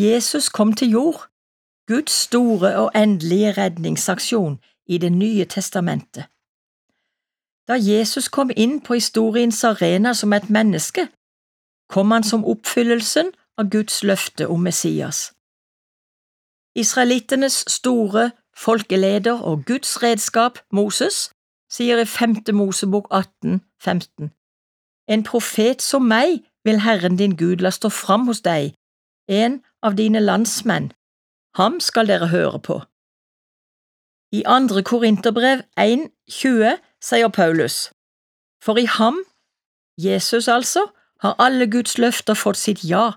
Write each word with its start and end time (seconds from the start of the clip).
Jesus 0.00 0.48
kom 0.48 0.72
til 0.72 0.90
jord, 0.90 1.28
Guds 1.86 2.10
store 2.10 2.76
og 2.76 2.90
endelige 2.94 3.52
redningsaksjon 3.52 4.58
i 4.86 4.98
Det 4.98 5.12
nye 5.12 5.44
testamentet. 5.44 6.24
Da 7.68 7.74
Jesus 7.92 8.28
kom 8.28 8.50
inn 8.56 8.80
på 8.80 8.94
historiens 8.94 9.64
arena 9.64 10.14
som 10.14 10.32
et 10.32 10.50
menneske, 10.50 11.08
kom 11.88 12.10
han 12.10 12.24
som 12.24 12.44
oppfyllelsen 12.44 13.32
av 13.58 13.70
Guds 13.70 14.02
løfte 14.04 14.48
om 14.48 14.60
Messias. 14.60 15.32
Israelittenes 16.74 17.64
store 17.66 18.30
folkeleder 18.56 19.40
og 19.40 19.64
Guds 19.66 20.02
redskap, 20.02 20.58
Moses, 20.72 21.30
sier 21.70 22.00
i 22.00 22.04
femte 22.04 22.52
Mosebok 22.52 23.08
18, 23.10 23.60
15. 23.84 24.30
En 25.08 25.24
profet 25.24 25.82
som 25.82 26.02
meg 26.02 26.40
vil 26.64 26.80
Herren 26.80 27.16
din 27.16 27.36
Gud 27.36 27.64
la 27.64 27.70
stå 27.70 27.88
fram 27.88 28.26
hos 28.26 28.40
deg, 28.40 28.74
en 29.28 29.60
av 29.82 29.94
dine 29.94 30.20
landsmenn, 30.20 30.92
ham 31.56 31.80
skal 31.80 32.08
dere 32.08 32.28
høre 32.32 32.58
på. 32.58 32.80
I 34.32 34.42
andre 34.46 34.82
Korinterbrev 34.82 35.62
1,20 35.80 36.76
sier 37.00 37.28
Paulus, 37.28 37.90
For 38.64 38.76
i 38.76 38.86
ham, 38.86 39.22
Jesus 39.98 40.48
altså, 40.48 40.86
har 41.20 41.34
alle 41.38 41.66
Guds 41.70 41.98
løfter 41.98 42.34
fått 42.34 42.60
sitt 42.60 42.84
ja. 42.84 43.12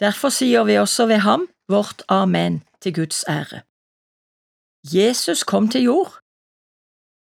Derfor 0.00 0.30
sier 0.30 0.64
vi 0.64 0.78
også 0.78 1.06
ved 1.06 1.24
ham 1.26 1.48
vårt 1.68 2.02
amen 2.08 2.62
til 2.80 2.94
Guds 2.94 3.24
ære. 3.28 3.62
Jesus 4.84 5.42
kom 5.44 5.68
til 5.68 5.82
jord. 5.82 6.20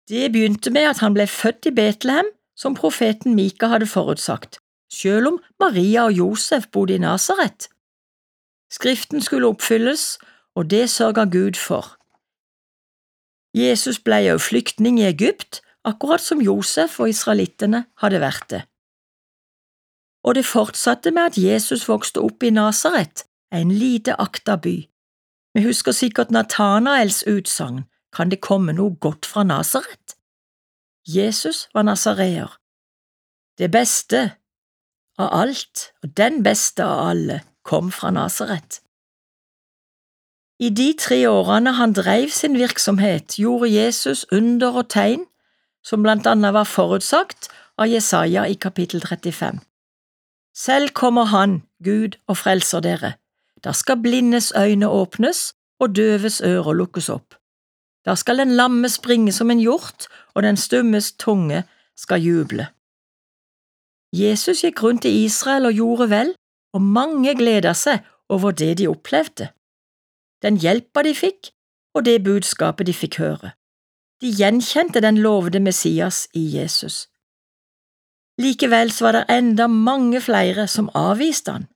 Det 0.10 0.32
begynte 0.32 0.70
med 0.70 0.82
at 0.82 0.99
han 0.99 1.13
ble 1.13 1.27
født 1.27 1.66
i 1.66 1.76
Betlehem, 1.76 2.29
som 2.55 2.76
profeten 2.76 3.35
Mika 3.35 3.68
hadde 3.72 3.88
forutsagt, 3.88 4.60
selv 4.94 5.27
om 5.27 5.40
Maria 5.60 6.04
og 6.04 6.13
Josef 6.13 6.68
bodde 6.72 6.96
i 6.96 7.02
Nasaret. 7.02 7.68
Skriften 8.72 9.22
skulle 9.22 9.48
oppfylles, 9.48 10.20
og 10.55 10.70
det 10.70 10.90
sørga 10.90 11.26
Gud 11.26 11.60
for. 11.60 11.98
Jesus 13.58 14.00
ble 14.00 14.22
òg 14.32 14.40
flyktning 14.40 15.00
i 15.00 15.10
Egypt, 15.10 15.60
akkurat 15.84 16.24
som 16.24 16.41
Josef 16.41 17.00
og 17.00 17.12
israelittene 17.12 17.86
hadde 18.00 18.22
vært 18.24 18.48
det. 18.54 18.62
Og 20.24 20.36
det 20.38 20.46
fortsatte 20.46 21.12
med 21.12 21.34
at 21.34 21.38
Jesus 21.38 21.88
vokste 21.90 22.22
opp 22.22 22.44
i 22.44 22.54
Nasaret, 22.54 23.26
en 23.52 23.72
lite 23.72 24.16
akta 24.22 24.55
by. 24.55 24.78
Vi 25.54 25.63
husker 25.66 25.91
sikkert 25.91 26.32
Natanaels 26.32 27.24
utsagn, 27.28 27.84
kan 28.16 28.32
det 28.32 28.40
komme 28.44 28.76
noe 28.76 28.96
godt 29.00 29.26
fra 29.26 29.44
Nasaret? 29.44 30.16
Jesus 31.08 31.68
var 31.74 31.84
nasareer. 31.84 32.58
Det 33.58 33.72
beste 33.72 34.22
av 35.18 35.32
alt, 35.41 35.91
og 36.04 36.13
den 36.18 36.44
beste 36.44 36.85
av 36.85 37.10
alle, 37.10 37.41
kom 37.63 37.91
fra 37.91 38.12
Nasaret. 38.12 38.81
I 40.62 40.70
de 40.70 40.91
tre 40.93 41.23
årene 41.29 41.73
han 41.73 41.93
dreiv 41.93 42.29
sin 42.29 42.57
virksomhet, 42.57 43.37
gjorde 43.37 43.71
Jesus 43.73 44.26
under 44.31 44.77
og 44.84 44.90
tegn, 44.93 45.26
som 45.84 46.04
blant 46.05 46.27
annet 46.29 46.54
var 46.54 46.70
forutsagt 46.70 47.49
av 47.82 47.89
Jesaja 47.89 48.45
i 48.45 48.54
kapittel 48.54 49.01
35. 49.01 49.57
Selv 50.54 50.93
kommer 50.93 51.26
Han, 51.32 51.63
Gud, 51.84 52.20
og 52.27 52.37
frelser 52.37 52.79
dere. 52.79 53.13
Da 53.63 53.71
skal 53.73 54.01
blindes 54.01 54.51
øyne 54.57 54.89
åpnes 54.89 55.54
og 55.79 55.95
døves 55.95 56.41
ører 56.41 56.73
lukkes 56.73 57.09
opp. 57.09 57.35
Da 58.05 58.15
skal 58.15 58.37
den 58.37 58.55
lamme 58.57 58.89
springe 58.89 59.32
som 59.32 59.51
en 59.51 59.59
hjort, 59.59 60.07
og 60.34 60.43
den 60.43 60.57
stummes 60.57 61.12
tunge 61.12 61.63
skal 61.98 62.21
juble. 62.21 62.67
Jesus 64.13 64.61
gikk 64.61 64.83
rundt 64.83 65.05
i 65.05 65.23
Israel 65.23 65.66
og 65.66 65.73
gjorde 65.73 66.09
vel, 66.09 66.33
og 66.73 66.81
mange 66.81 67.35
gleda 67.35 67.73
seg 67.77 68.05
over 68.31 68.51
det 68.51 68.77
de 68.79 68.87
opplevde, 68.87 69.49
den 70.41 70.57
hjelpa 70.57 71.03
de 71.05 71.13
fikk, 71.15 71.51
og 71.93 72.05
det 72.05 72.23
budskapet 72.23 72.87
de 72.87 72.93
fikk 72.95 73.19
høre. 73.21 73.51
De 74.21 74.29
gjenkjente 74.31 75.01
den 75.03 75.17
lovede 75.17 75.59
Messias 75.59 76.27
i 76.33 76.43
Jesus. 76.55 77.07
Likevel 78.41 78.93
var 79.01 79.11
det 79.17 79.25
enda 79.29 79.67
mange 79.67 80.21
flere 80.21 80.67
som 80.67 80.89
avviste 80.95 81.51
han. 81.51 81.67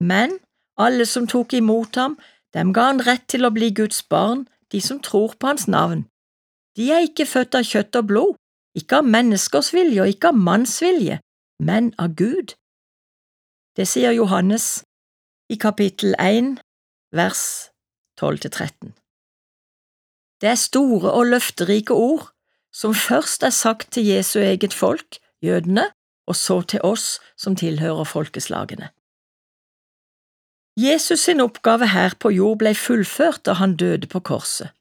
Men 0.00 0.38
alle 0.76 1.06
som 1.06 1.26
tok 1.26 1.54
imot 1.54 1.96
ham, 1.96 2.18
dem 2.54 2.72
ga 2.72 2.90
han 2.90 3.00
rett 3.06 3.24
til 3.28 3.46
å 3.46 3.52
bli 3.54 3.70
Guds 3.70 4.02
barn, 4.02 4.46
de 4.72 4.80
som 4.80 5.00
tror 5.00 5.36
på 5.38 5.46
hans 5.46 5.68
navn. 5.68 6.04
De 6.76 6.90
er 6.92 7.06
ikke 7.06 7.28
født 7.28 7.56
av 7.56 7.64
kjøtt 7.64 7.96
og 7.96 8.08
blod, 8.10 8.34
ikke 8.76 9.00
av 9.00 9.08
menneskers 9.08 9.72
vilje 9.72 10.02
og 10.02 10.12
ikke 10.12 10.32
av 10.32 10.40
manns 10.48 10.76
vilje, 10.82 11.20
men 11.62 11.94
av 11.98 12.16
Gud. 12.18 12.52
Det 13.76 13.84
sier 13.84 14.14
Johannes 14.16 14.84
i 15.52 15.56
kapittel 15.60 16.14
1, 16.16 16.54
vers 17.12 17.42
12–13. 18.16 18.94
Det 20.40 20.48
er 20.48 20.56
store 20.56 21.12
og 21.12 21.26
løfterike 21.26 21.92
ord 21.92 22.30
som 22.72 22.94
først 22.94 23.44
er 23.44 23.52
sagt 23.52 23.92
til 23.92 24.06
Jesu 24.06 24.38
eget 24.40 24.72
folk, 24.72 25.18
jødene, 25.42 25.90
og 26.26 26.36
så 26.36 26.62
til 26.62 26.80
oss 26.82 27.20
som 27.36 27.56
tilhører 27.56 28.04
folkeslagene. 28.04 28.88
Jesus 30.76 31.20
sin 31.20 31.40
oppgave 31.40 31.88
her 31.88 32.16
på 32.20 32.32
jord 32.32 32.58
ble 32.64 32.74
fullført 32.74 33.44
da 33.44 33.58
han 33.60 33.76
døde 33.76 34.08
på 34.08 34.20
korset. 34.20 34.72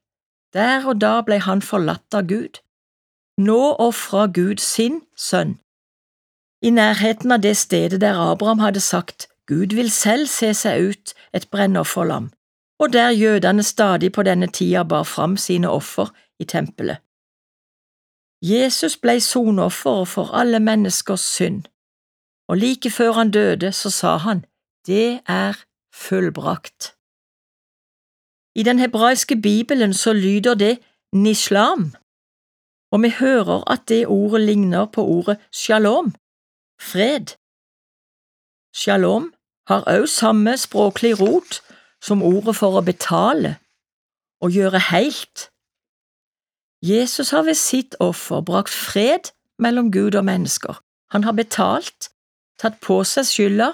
Der 0.53 0.87
og 0.87 1.01
da 1.01 1.19
ble 1.21 1.39
han 1.43 1.61
forlatt 1.61 2.15
av 2.15 2.31
Gud. 2.31 2.63
Nå 3.37 3.75
ofra 3.75 4.27
Gud 4.31 4.63
sin 4.63 5.01
sønn. 5.19 5.59
I 6.61 6.69
nærheten 6.69 7.31
av 7.31 7.41
det 7.41 7.57
stedet 7.57 8.01
der 8.01 8.31
Abraham 8.31 8.59
hadde 8.59 8.79
sagt 8.79 9.27
Gud 9.47 9.75
vil 9.75 9.91
selv 9.91 10.27
se 10.27 10.53
seg 10.53 10.89
ut 10.89 11.13
et 11.33 11.49
brennofferlam, 11.51 12.31
og 12.79 12.93
der 12.93 13.09
jødene 13.09 13.63
stadig 13.63 14.11
på 14.11 14.23
denne 14.23 14.47
tida 14.47 14.83
bar 14.83 15.03
fram 15.03 15.37
sine 15.37 15.69
offer 15.69 16.09
i 16.39 16.45
tempelet. 16.45 16.97
Jesus 18.41 18.97
ble 18.97 19.19
soneofferet 19.21 20.07
for 20.07 20.33
alle 20.33 20.59
menneskers 20.59 21.21
synd, 21.21 21.63
og 22.47 22.57
like 22.57 22.91
før 22.91 23.11
han 23.11 23.31
døde, 23.31 23.71
så 23.71 23.89
sa 23.89 24.17
han, 24.17 24.45
Det 24.87 25.19
er 25.27 25.53
fullbrakt. 25.93 26.95
I 28.55 28.63
den 28.63 28.79
hebraiske 28.79 29.35
bibelen 29.41 29.93
så 29.93 30.13
lyder 30.13 30.53
det 30.53 30.79
nislam, 31.13 31.93
og 32.91 33.01
vi 33.03 33.09
hører 33.19 33.71
at 33.71 33.81
det 33.87 34.07
ordet 34.07 34.41
ligner 34.41 34.85
på 34.85 35.03
ordet 35.03 35.37
shalom, 35.51 36.15
fred. 36.81 37.35
Shalom 38.75 39.33
har 39.67 39.81
også 39.81 40.15
samme 40.15 40.57
språklig 40.57 41.19
rot 41.19 41.61
som 42.01 42.23
ordet 42.23 42.55
for 42.55 42.77
å 42.77 42.85
betale, 42.85 43.55
og 44.43 44.51
gjøre 44.51 44.81
heilt. 44.91 45.49
Jesus 46.85 47.31
har 47.33 47.47
ved 47.47 47.57
sitt 47.57 47.95
offer 47.99 48.43
brakt 48.45 48.73
fred 48.73 49.31
mellom 49.57 49.91
Gud 49.91 50.15
og 50.15 50.25
mennesker. 50.27 50.81
Han 51.11 51.23
har 51.23 51.33
betalt, 51.33 52.11
tatt 52.59 52.77
på 52.83 52.99
seg 53.07 53.25
skylda, 53.25 53.71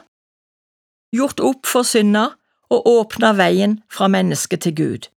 gjort 1.12 1.42
opp 1.44 1.68
for 1.68 1.88
synda 1.88 2.30
og 2.72 2.88
åpna 2.88 3.34
veien 3.36 3.82
fra 3.92 4.08
menneske 4.08 4.58
til 4.58 4.76
Gud. 4.76 5.10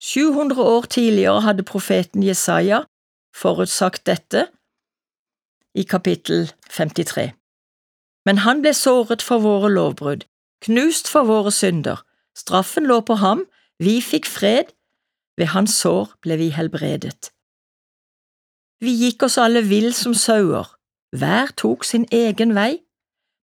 700 0.00 0.62
år 0.62 0.86
tidligere 0.86 1.42
hadde 1.42 1.66
profeten 1.66 2.22
Jesaja 2.22 2.84
forutsagt 3.36 4.06
dette 4.06 4.46
i 5.78 5.84
kapittel 5.86 6.50
53. 6.70 7.30
Men 8.26 8.42
han 8.42 8.62
ble 8.64 8.74
såret 8.74 9.22
for 9.22 9.44
våre 9.44 9.70
lovbrudd, 9.70 10.24
knust 10.66 11.10
for 11.12 11.28
våre 11.28 11.52
synder, 11.54 12.02
straffen 12.36 12.88
lå 12.90 12.98
på 13.06 13.18
ham, 13.22 13.44
vi 13.78 14.00
fikk 14.02 14.26
fred, 14.26 14.74
ved 15.38 15.52
hans 15.54 15.76
sår 15.78 16.10
ble 16.24 16.38
vi 16.40 16.50
helbredet. 16.56 17.30
Vi 18.82 18.94
gikk 19.04 19.22
oss 19.26 19.38
alle 19.38 19.62
vill 19.70 19.92
som 19.94 20.18
sauer, 20.18 20.66
hver 21.14 21.54
tok 21.56 21.86
sin 21.86 22.08
egen 22.12 22.56
vei, 22.58 22.82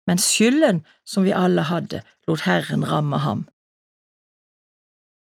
men 0.08 0.20
skylden 0.22 0.84
som 1.08 1.24
vi 1.24 1.34
alle 1.34 1.66
hadde, 1.72 2.04
lot 2.28 2.44
Herren 2.46 2.84
ramme 2.92 3.24
ham. 3.24 3.48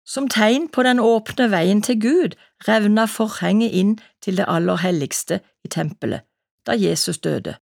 Som 0.07 0.31
tegn 0.31 0.67
på 0.71 0.83
den 0.83 0.99
åpne 0.99 1.51
veien 1.51 1.83
til 1.83 1.99
Gud 2.01 2.39
revna 2.67 3.05
forhenget 3.07 3.75
inn 3.77 3.95
til 4.23 4.39
det 4.39 4.47
aller 4.49 4.79
helligste 4.81 5.39
i 5.63 5.71
tempelet 5.71 6.25
da 6.65 6.75
Jesus 6.77 7.17
døde. 7.17 7.55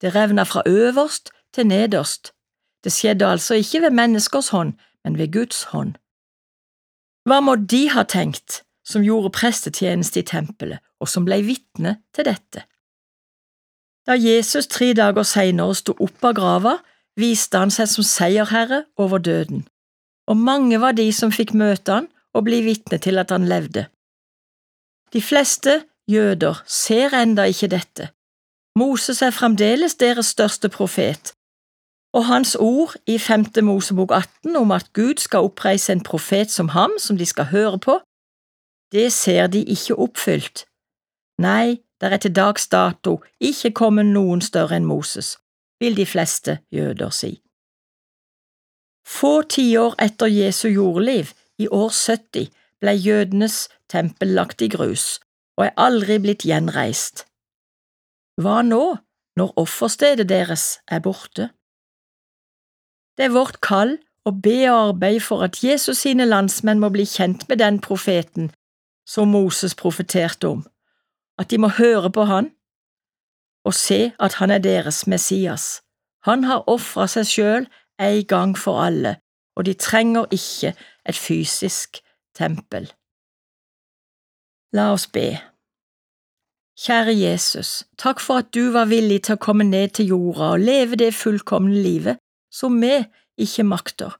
Det 0.00 0.14
revna 0.14 0.42
fra 0.42 0.62
øverst 0.66 1.30
til 1.54 1.66
nederst. 1.66 2.32
Det 2.84 2.92
skjedde 2.92 3.26
altså 3.26 3.54
ikke 3.54 3.80
ved 3.80 3.90
menneskers 3.90 4.48
hånd, 4.48 4.72
men 5.04 5.18
ved 5.18 5.32
Guds 5.32 5.62
hånd. 5.62 5.94
Hva 7.24 7.40
må 7.40 7.54
de 7.56 7.88
ha 7.88 8.02
tenkt 8.02 8.62
som 8.84 9.04
gjorde 9.04 9.32
prestetjeneste 9.32 10.20
i 10.20 10.28
tempelet, 10.28 10.78
og 11.00 11.08
som 11.08 11.24
ble 11.24 11.40
vitne 11.46 11.96
til 12.14 12.28
dette? 12.28 12.64
Da 14.04 14.16
Jesus 14.20 14.66
tre 14.68 14.92
dager 14.92 15.24
senere 15.24 15.74
sto 15.74 15.94
opp 16.04 16.24
av 16.24 16.34
grava, 16.36 16.74
viste 17.16 17.56
han 17.56 17.72
seg 17.72 17.88
som 17.88 18.04
seierherre 18.04 18.84
over 19.00 19.18
døden, 19.18 19.64
og 20.28 20.36
mange 20.36 20.80
var 20.80 20.92
de 20.98 21.08
som 21.12 21.32
fikk 21.32 21.54
møte 21.56 22.00
han 22.00 22.10
og 22.34 22.44
bli 22.48 22.60
vitne 22.66 22.98
til 22.98 23.20
at 23.22 23.32
han 23.32 23.48
levde. 23.48 23.86
De 25.14 25.22
fleste 25.22 25.84
jøder 26.10 26.60
ser 26.66 27.14
enda 27.16 27.46
ikke 27.48 27.70
dette, 27.72 28.10
Moses 28.78 29.22
er 29.22 29.30
fremdeles 29.30 29.94
deres 29.94 30.26
største 30.26 30.68
profet, 30.68 31.34
Og 32.14 32.26
hans 32.26 32.56
ord 32.60 32.94
i 33.06 33.18
femte 33.18 33.62
Mosebok 33.62 34.10
18 34.10 34.56
om 34.56 34.70
at 34.70 34.92
Gud 34.92 35.18
skal 35.18 35.38
oppreise 35.38 35.92
en 35.92 36.02
profet 36.02 36.50
som 36.50 36.68
ham, 36.68 36.92
som 36.98 37.18
de 37.18 37.26
skal 37.26 37.44
høre 37.44 37.78
på, 37.78 37.98
det 38.92 39.12
ser 39.12 39.46
de 39.46 39.64
ikke 39.64 39.98
oppfylt. 39.98 40.66
Nei, 41.38 41.82
der 42.00 42.14
er 42.14 42.16
til 42.16 42.36
dags 42.36 42.68
dato 42.68 43.22
ikke 43.40 43.70
kommet 43.70 44.06
noen 44.06 44.40
større 44.40 44.76
enn 44.76 44.86
Moses, 44.86 45.38
vil 45.80 45.96
de 45.96 46.06
fleste 46.06 46.58
jøder 46.70 47.10
si. 47.10 47.32
Få 49.06 49.42
tiår 49.42 49.98
etter 49.98 50.30
Jesu 50.30 50.68
jordliv, 50.68 51.34
i 51.58 51.66
år 51.68 51.90
70, 51.90 52.50
ble 52.80 52.94
jødenes 52.94 53.68
tempel 53.90 54.34
lagt 54.38 54.62
i 54.62 54.68
grus 54.68 55.20
og 55.58 55.66
er 55.66 55.76
aldri 55.78 56.18
blitt 56.18 56.42
gjenreist. 56.42 57.26
Hva 58.40 58.62
nå, 58.66 58.96
når 59.38 59.52
offerstedet 59.62 60.28
deres 60.28 60.80
er 60.90 61.02
borte? 61.02 61.50
Det 63.14 63.28
er 63.28 63.34
vårt 63.34 63.60
kall 63.62 63.96
å 64.26 64.32
be 64.34 64.56
og 64.70 64.90
arbeide 64.94 65.22
for 65.22 65.44
at 65.46 65.60
Jesus 65.62 66.02
sine 66.02 66.26
landsmenn 66.26 66.82
må 66.82 66.90
bli 66.94 67.06
kjent 67.06 67.46
med 67.48 67.60
den 67.62 67.78
profeten 67.82 68.50
som 69.06 69.30
Moses 69.30 69.74
profeterte 69.78 70.50
om, 70.50 70.64
at 71.38 71.50
de 71.50 71.60
må 71.60 71.70
høre 71.78 72.10
på 72.10 72.26
han 72.30 72.50
og 73.64 73.74
se 73.74 74.12
at 74.20 74.40
han 74.40 74.50
er 74.50 74.58
deres 74.58 75.06
Messias. 75.06 75.80
Han 76.24 76.44
har 76.44 76.66
ofra 76.68 77.06
seg 77.08 77.28
sjøl 77.28 77.68
en 78.00 78.26
gang 78.28 78.52
for 78.58 78.82
alle, 78.82 79.16
og 79.56 79.64
de 79.64 79.74
trenger 79.78 80.26
ikke 80.32 80.74
et 81.06 81.16
fysisk 81.16 82.00
tempel. 82.36 82.90
La 84.74 84.90
oss 84.92 85.06
be. 85.06 85.38
Kjære 86.74 87.14
Jesus, 87.14 87.84
takk 87.98 88.18
for 88.20 88.42
at 88.42 88.54
du 88.54 88.72
var 88.74 88.88
villig 88.90 89.20
til 89.26 89.36
å 89.36 89.42
komme 89.42 89.64
ned 89.64 89.94
til 89.94 90.10
jorda 90.10 90.54
og 90.56 90.64
leve 90.66 90.98
det 90.98 91.12
fullkomne 91.14 91.74
livet 91.84 92.18
som 92.50 92.80
vi 92.82 92.96
ikke 93.38 93.62
makter. 93.66 94.16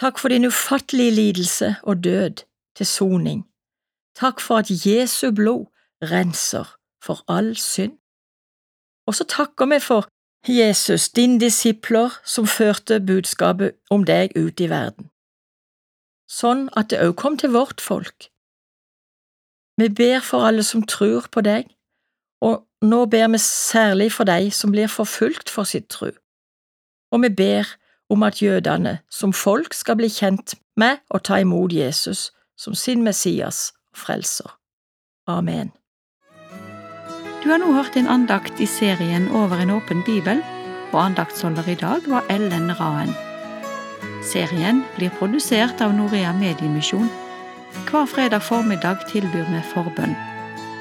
Takk 0.00 0.20
for 0.20 0.28
din 0.32 0.44
ufattelige 0.44 1.14
lidelse 1.16 1.74
og 1.82 2.04
død 2.04 2.44
til 2.76 2.86
soning. 2.86 3.40
Takk 4.16 4.40
for 4.40 4.60
at 4.60 4.68
Jesu 4.70 5.30
blod 5.32 5.66
renser 6.04 6.76
for 7.04 7.24
all 7.28 7.56
synd. 7.56 7.96
Og 9.08 9.16
så 9.16 9.24
takker 9.24 9.66
vi 9.72 9.80
for 9.80 10.08
Jesus, 10.48 11.08
din 11.08 11.38
disipler, 11.38 12.20
som 12.24 12.46
førte 12.46 13.00
budskapet 13.00 13.76
om 13.90 14.04
deg 14.04 14.32
ut 14.36 14.60
i 14.60 14.68
verden, 14.70 15.10
sånn 16.28 16.70
at 16.72 16.88
det 16.92 17.00
òg 17.04 17.16
kom 17.20 17.36
til 17.36 17.52
vårt 17.52 17.80
folk. 17.84 18.29
Vi 19.80 19.88
ber 19.88 20.20
for 20.20 20.44
alle 20.44 20.62
som 20.62 20.82
tror 20.84 21.24
på 21.32 21.40
deg, 21.40 21.70
og 22.44 22.66
nå 22.84 23.04
ber 23.08 23.30
vi 23.32 23.38
særlig 23.40 24.10
for 24.12 24.28
de 24.28 24.50
som 24.52 24.74
blir 24.74 24.90
forfulgt 24.92 25.48
for 25.48 25.64
sitt 25.64 25.88
tro. 25.88 26.10
Og 27.12 27.22
vi 27.22 27.30
ber 27.32 27.64
om 28.12 28.22
at 28.22 28.42
jødene 28.42 28.98
som 29.10 29.32
folk 29.32 29.72
skal 29.74 29.96
bli 29.96 30.10
kjent 30.12 30.54
med 30.76 31.00
og 31.08 31.24
ta 31.24 31.40
imot 31.40 31.72
Jesus 31.72 32.28
som 32.60 32.74
sin 32.74 33.04
Messias 33.06 33.72
og 33.92 34.02
frelser. 34.04 34.52
Amen. 35.26 35.72
Du 37.40 37.48
har 37.48 37.58
nå 37.62 37.72
hørt 37.72 37.96
en 37.96 38.08
andakt 38.08 38.60
i 38.60 38.66
serien 38.68 39.30
Over 39.32 39.62
en 39.62 39.70
åpen 39.70 40.04
bibel, 40.04 40.42
og 40.92 41.04
andaktsholder 41.04 41.68
i 41.72 41.78
dag 41.80 42.04
var 42.06 42.28
Ellen 42.28 42.68
Raen. 42.80 43.16
Serien 44.22 44.84
blir 44.98 45.08
produsert 45.16 45.80
av 45.80 45.96
Norea 45.96 46.36
Mediemisjon. 46.36 47.08
Hver 47.90 48.06
fredag 48.06 48.42
formiddag 48.42 49.06
tilbyr 49.10 49.46
vi 49.50 49.62
forbønn. 49.72 50.16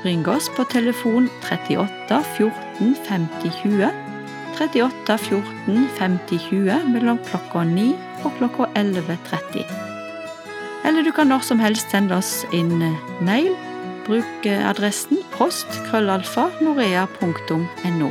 Ring 0.05 0.27
oss 0.31 0.49
på 0.55 0.63
telefon 0.71 1.29
38 1.43 2.21
14 2.37 2.95
50 3.07 3.51
20, 3.63 3.89
38 4.59 5.17
14 5.17 5.89
50 5.97 6.45
20 6.49 6.79
mellom 6.93 7.19
klokka 7.29 7.63
9 7.67 7.89
og 8.23 8.37
klokka 8.37 8.69
11.30. 8.79 9.65
Eller 10.87 11.03
du 11.03 11.11
kan 11.11 11.27
når 11.27 11.43
som 11.45 11.59
helst 11.59 11.91
sende 11.91 12.15
oss 12.15 12.45
inn 12.55 12.79
mail 13.21 13.51
Bruk 14.09 14.47
adressen 14.49 15.19
post 15.35 15.67
krøllalfa 15.89 16.47
norea.no. 16.63 18.09